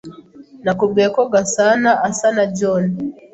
Nakubwiye 0.63 1.07
ko 1.15 1.21
Gasanaasa 1.33 2.27
na 2.35 2.43
John. 2.57 2.85